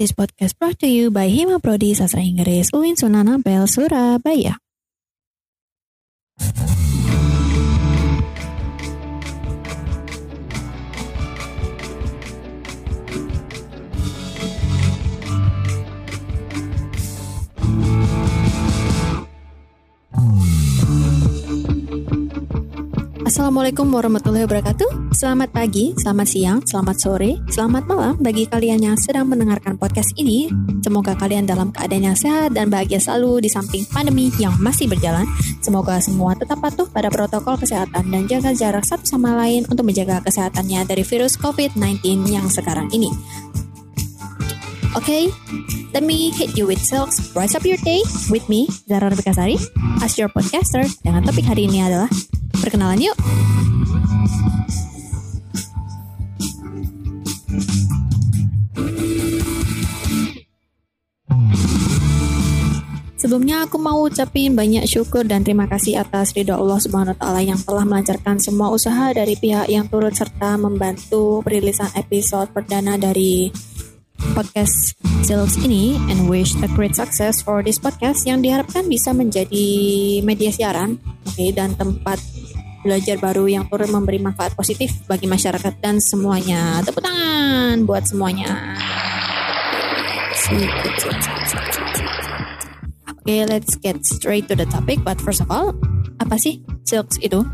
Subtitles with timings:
[0.00, 4.56] This podcast brought to you by Hima Prodi Sastra Inggris UIN Sunan Ampel, Surabaya.
[23.40, 25.16] Assalamualaikum warahmatullahi wabarakatuh.
[25.16, 30.52] Selamat pagi, selamat siang, selamat sore, selamat malam bagi kalian yang sedang mendengarkan podcast ini.
[30.84, 35.24] Semoga kalian dalam keadaan yang sehat dan bahagia selalu di samping pandemi yang masih berjalan.
[35.64, 40.20] Semoga semua tetap patuh pada protokol kesehatan dan jaga jarak satu sama lain untuk menjaga
[40.20, 43.08] kesehatannya dari virus COVID-19 yang sekarang ini.
[45.00, 45.32] Okay,
[45.96, 47.32] let me hit you with silks.
[47.32, 49.56] Rise up your day with me, Zara Bekasari,
[50.04, 50.84] as your podcaster.
[51.00, 52.12] Dengan topik hari ini adalah
[52.60, 53.16] Perkenalan yuk.
[63.20, 67.60] Sebelumnya aku mau ucapin banyak syukur dan terima kasih atas ridho Allah Subhanahu taala yang
[67.60, 73.52] telah melancarkan semua usaha dari pihak yang turut serta membantu perilisan episode perdana dari
[74.32, 79.68] podcast Sales ini and wish a great success for this podcast yang diharapkan bisa menjadi
[80.24, 80.96] media siaran
[81.28, 82.18] oke okay, dan tempat
[82.80, 86.80] belajar baru yang turut memberi manfaat positif bagi masyarakat dan semuanya.
[86.84, 88.76] Tepuk tangan buat semuanya.
[93.20, 95.04] Oke, okay, let's get straight to the topic.
[95.04, 95.76] But first of all,
[96.18, 97.44] apa sih Silks itu?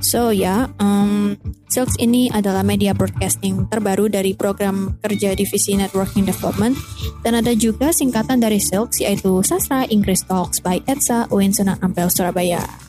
[0.00, 6.22] So ya, yeah, um, Silks ini adalah media broadcasting terbaru dari program kerja divisi networking
[6.22, 6.78] development
[7.26, 12.85] dan ada juga singkatan dari Silks yaitu Sastra Inggris Talks by ETSA UIN Ampel Surabaya.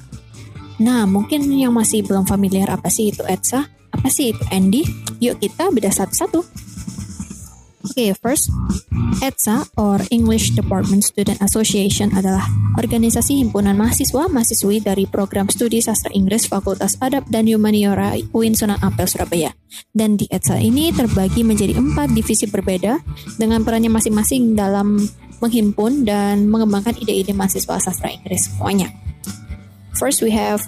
[0.77, 3.65] Nah, mungkin yang masih belum familiar apa sih itu ETSA?
[3.93, 4.85] Apa sih itu Andy?
[5.17, 6.67] Yuk kita beda satu-satu.
[7.87, 8.51] Oke, okay, first,
[9.23, 12.43] ETSA or English Department Student Association adalah
[12.75, 19.07] organisasi himpunan mahasiswa-mahasiswi dari program studi sastra Inggris Fakultas Adab dan Humaniora UIN Sunan Ampel
[19.07, 19.55] Surabaya.
[19.95, 22.99] Dan di ETSA ini terbagi menjadi empat divisi berbeda
[23.39, 24.99] dengan perannya masing-masing dalam
[25.39, 29.06] menghimpun dan mengembangkan ide-ide mahasiswa sastra Inggris semuanya.
[29.97, 30.61] First, we have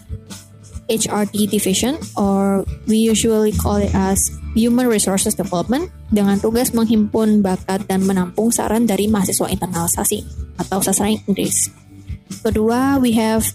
[0.89, 7.85] HRD division, or we usually call it as Human Resources Development, dengan tugas menghimpun bakat
[7.85, 10.25] dan menampung saran dari mahasiswa internalisasi
[10.57, 11.69] atau sastra Inggris.
[12.41, 13.45] Kedua, we have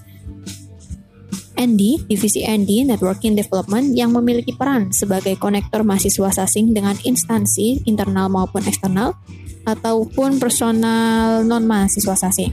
[1.58, 8.30] ND, divisi ND, Networking Development, yang memiliki peran sebagai konektor mahasiswa sasing dengan instansi internal
[8.30, 9.18] maupun eksternal,
[9.66, 12.52] ataupun personal non-mahasiswa sasing.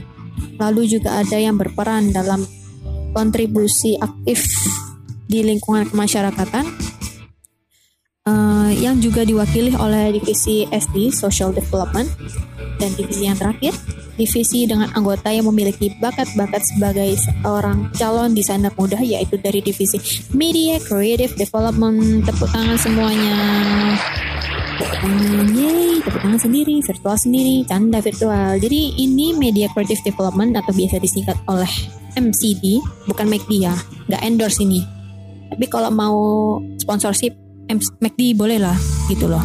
[0.58, 2.42] Lalu juga ada yang berperan dalam
[3.12, 4.44] kontribusi aktif
[5.28, 6.64] di lingkungan kemasyarakatan
[8.28, 12.08] uh, yang juga diwakili oleh divisi SD Social Development
[12.76, 13.72] dan divisi yang terakhir
[14.16, 19.96] divisi dengan anggota yang memiliki bakat-bakat sebagai seorang calon desainer muda yaitu dari divisi
[20.36, 22.22] Media Creative Development.
[22.26, 23.36] Tepuk tangan semuanya.
[25.56, 26.04] Yeay.
[26.04, 28.60] Tepuk tangan sendiri virtual sendiri canda virtual.
[28.60, 33.74] Jadi ini Media Creative Development atau biasa disingkat oleh MCD bukan McD ya.
[34.08, 34.80] Nggak endorse ini.
[35.52, 36.18] Tapi kalau mau
[36.80, 37.36] sponsorship
[38.00, 38.76] McD boleh lah
[39.08, 39.42] gitu loh.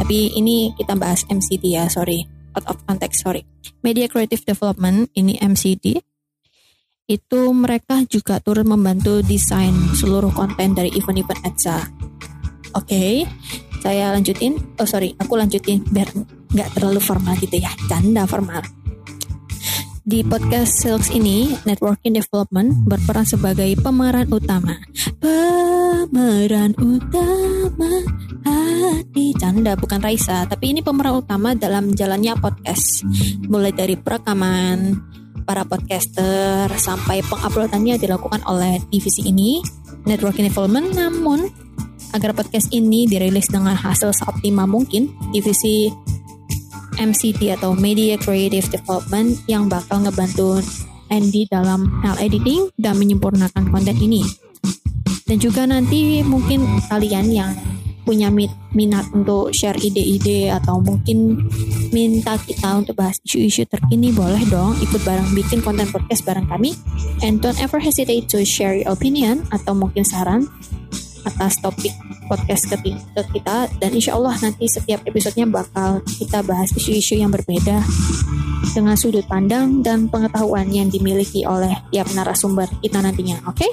[0.00, 2.24] Tapi ini kita bahas MCD ya sorry.
[2.56, 3.46] Out of context sorry.
[3.84, 6.00] Media Creative Development ini MCD
[7.10, 11.78] itu mereka juga turut membantu desain seluruh konten dari event-event ETSA
[12.74, 13.26] oke okay,
[13.80, 14.60] saya lanjutin.
[14.76, 16.12] Oh sorry aku lanjutin biar
[16.50, 17.72] nggak terlalu formal gitu ya.
[17.88, 18.60] Canda formal
[20.04, 24.80] di podcast Sales ini, Networking Development berperan sebagai pemeran utama.
[25.20, 27.90] Pemeran utama
[28.44, 33.04] hati canda bukan Raisa, tapi ini pemeran utama dalam jalannya podcast.
[33.46, 34.96] Mulai dari perekaman
[35.44, 39.60] para podcaster sampai penguploadannya dilakukan oleh divisi ini,
[40.08, 40.88] Networking Development.
[40.96, 41.44] Namun
[42.10, 45.90] agar podcast ini dirilis dengan hasil seoptimal mungkin, divisi
[47.00, 50.60] MCT atau Media Creative Development yang bakal ngebantu
[51.08, 54.22] Andy dalam hal editing dan menyempurnakan konten ini.
[55.24, 57.50] Dan juga nanti mungkin kalian yang
[58.04, 58.26] punya
[58.74, 61.46] minat untuk share ide-ide atau mungkin
[61.94, 66.74] minta kita untuk bahas isu-isu terkini boleh dong ikut bareng bikin konten podcast bareng kami
[67.22, 70.50] and don't ever hesitate to share your opinion atau mungkin saran
[71.26, 71.92] atas topik
[72.30, 72.76] podcast ke,
[73.34, 77.82] kita dan insya Allah nanti setiap episodenya bakal kita bahas isu-isu yang berbeda
[78.70, 83.42] dengan sudut pandang dan pengetahuan yang dimiliki oleh tiap narasumber kita nantinya.
[83.50, 83.70] Oke, okay?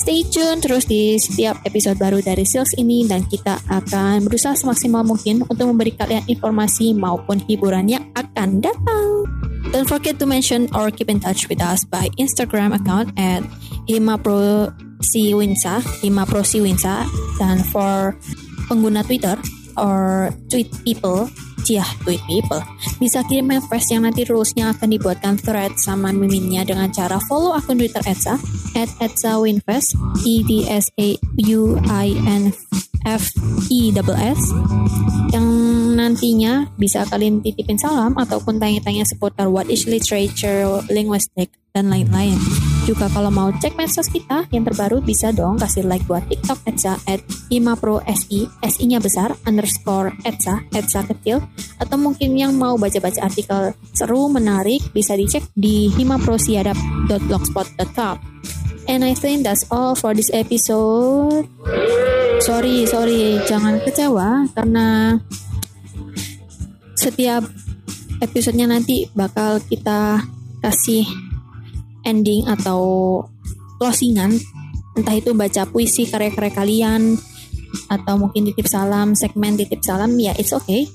[0.00, 5.04] Stay tune terus di setiap episode baru dari Sales ini dan kita akan berusaha semaksimal
[5.04, 9.28] mungkin untuk memberi kalian informasi maupun hiburan yang akan datang.
[9.70, 13.44] Don't forget to mention or keep in touch with us by Instagram account at
[15.00, 16.94] himaprosiwinsa, himaprosiwinsa,
[17.40, 18.14] dan for
[18.68, 19.40] pengguna Twitter
[19.80, 21.26] or tweet people
[21.70, 22.58] ya tweet people
[22.98, 27.78] bisa kirim manifest yang nanti rulesnya akan dibuatkan thread sama miminnya dengan cara follow akun
[27.78, 28.34] Twitter Etsa
[28.74, 29.94] at Etsa Winfest
[30.26, 31.14] E D S A
[31.46, 32.50] U I N
[33.06, 33.30] F
[33.70, 34.40] E S
[35.30, 35.46] yang
[35.94, 42.34] nantinya bisa kalian titipin salam ataupun tanya-tanya seputar what is literature, linguistic, dan lain-lain.
[42.90, 46.98] Juga kalau mau cek medsos kita yang terbaru bisa dong kasih like buat TikTok Etsa
[47.06, 51.38] at Himapro SI, SI-nya besar, underscore Etsa, Etsa kecil,
[51.78, 58.14] atau mungkin yang mau baca-baca artikel seru, menarik, bisa dicek di himaprosiadap.blogspot.com.
[58.90, 61.46] And I think that's all for this episode.
[62.42, 65.14] Sorry, sorry, jangan kecewa karena
[66.98, 67.46] setiap
[68.18, 70.26] episodenya nanti bakal kita
[70.58, 71.29] kasih
[72.04, 72.80] ending atau
[73.80, 74.36] closingan
[74.98, 77.16] entah itu baca puisi karya-karya kalian
[77.86, 80.86] atau mungkin titip salam segmen titip salam ya it's okay.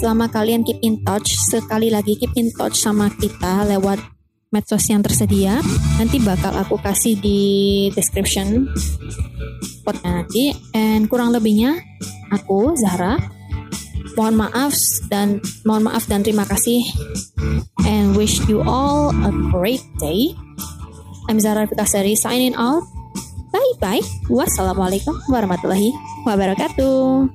[0.00, 4.00] Selama kalian keep in touch sekali lagi keep in touch sama kita lewat
[4.50, 5.62] medsos yang tersedia
[6.00, 7.40] nanti bakal aku kasih di
[7.92, 8.70] description
[9.60, 10.54] spotnya nanti.
[10.72, 11.76] And kurang lebihnya
[12.32, 13.20] aku Zahra
[14.16, 14.74] mohon maaf
[15.12, 16.80] dan mohon maaf dan terima kasih.
[17.84, 20.32] And wish you all a great day
[21.30, 22.90] I'm Zara Fikasari signing out.
[23.54, 24.02] Bye bye.
[24.26, 25.94] Wassalamualaikum warahmatullahi
[26.26, 27.30] wabarakatuh.